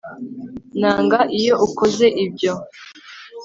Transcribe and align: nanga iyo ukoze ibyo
nanga 0.79 1.19
iyo 1.39 1.53
ukoze 1.67 2.05
ibyo 2.25 2.53